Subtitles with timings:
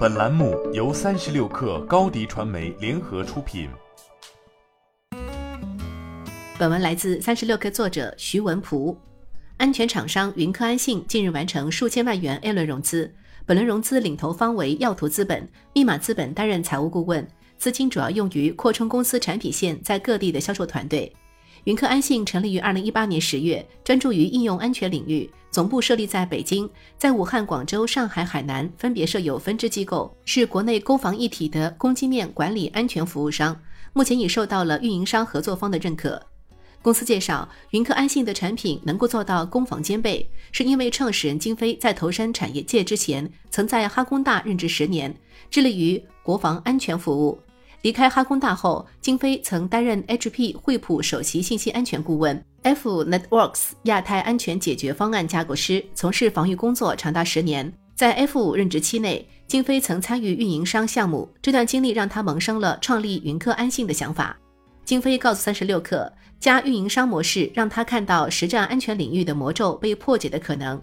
[0.00, 3.68] 本栏目由三十六氪高低传媒联合出品。
[6.58, 8.96] 本文来自三十六氪作者徐文璞。
[9.58, 13.12] 安全厂商云科安信近日完成数千万元 A 轮融资，
[13.44, 17.28] 本轮融资领投方为耀图资本，密码资本担任财务顾问，
[17.58, 21.14] 资金主要用于扩充公司产品线在各地的销售团队。
[21.64, 33.54] 云科安信成立于二零一八年十月，专注于应用安全领域，总部设立在北京，在武汉、广州、上海、海南分别设有分支机构，是国内攻防一体的攻击面管理安全服务商。
[33.92, 36.20] 目前已受到了运营商合作方的认可。
[36.82, 45.14] 公司介绍，云科安信的产品能够做到攻防兼备，是因为创始人金飞在投身产业界之前，曾在哈工大任职十年，
[45.50, 47.38] 致力于国防安全服务。
[47.82, 57.72] 离开哈工大后，金飞曾担任 HP 惠普首席信息安全顾问、F Networks 亚太安全解决方案架构师，从事防御工作长达十年。
[57.94, 64.36] 在 F 五任职期内，金飞曾参与运营商项目，这段经历让他萌生了创立云科安信的想法。
[64.84, 70.82] 金飞告诉三十六氪，加运营商模式让他看到实战安全领域的魔咒被破解的可能。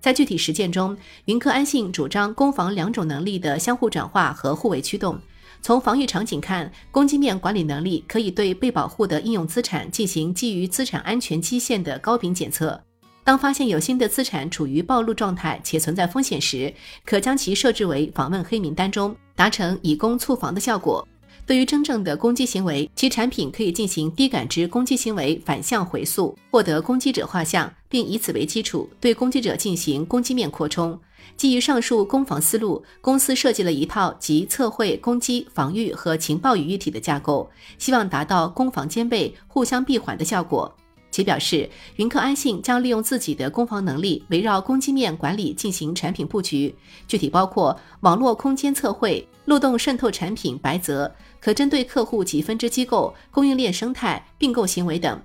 [0.00, 5.18] 在具体实践中，云科安信主张攻防两种能力的相互转化和互为驱动。
[5.62, 12.80] 从防御场景看，攻击面管理能力可以对被保护的应用资产进行基于资产安全基线的高频检测。
[13.24, 16.72] 当发现有新的资产处于暴露状态且存在风险时，
[17.04, 21.06] 可将其设置为访问黑名单中，达成以攻促防的效果。
[21.44, 31.00] 对于真正的攻击行为，其产品可以进行低感知攻击行为反向回溯，获得攻击者画像，并以此为基础对攻击者进行攻击面扩充。
[31.34, 40.70] 基于上述攻防思路，公司设计了一套集测绘、攻击、防御和情报于一体的架构，希望达到攻防兼备、互相闭环的效果。
[41.10, 46.74] 其表示，云客安信将利用自己的攻防能力，围绕攻击面管理进行产品布局，
[47.08, 55.18] 具体包括网络空间测绘、漏洞渗透产品白泽，可针对客户及分支机构、供应链生态、并购行为等。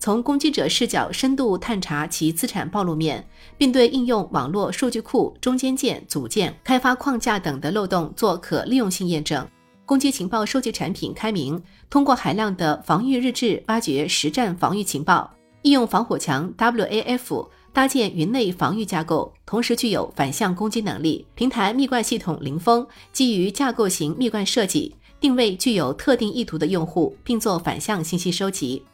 [0.00, 9.44] 从攻击者视角深度探查其资产暴露面，并对应用网络数据库、中间件、组件、开发框架等的漏洞做可利用性验证。
[9.84, 15.28] 攻击情报收集产品开明，通过海量的防御日志挖掘实战防御情报，
[15.62, 21.26] 应用防火墙 WAF 搭建云内防御架构，同时具有反向攻击能力。
[21.34, 28.84] 平台蜜罐系统零封，基于架构型蜜罐设计，定位具有特定意图的用户，并做反向信息收集。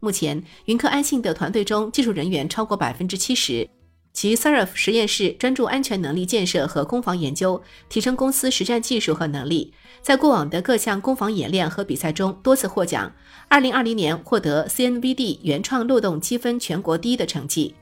[0.00, 3.68] 目前，云科安信的团队中技术人员超过百分之七十，
[4.12, 9.72] 其 Seraph 实验室专注安全能力建设和攻防研究，提升公司实战技术和能力。
[10.00, 13.12] 在过往的各项攻防演练和比赛中多次获奖。
[13.48, 17.74] 二零二零年获得 CNVD 原创漏洞积分全国第一的成绩。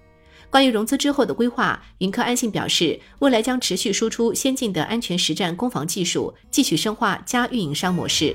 [0.48, 8.34] 关于融资之后的规划，云科安信表示，未来将持续输出先进的安全实战攻防技术，继续深化加运营商模式。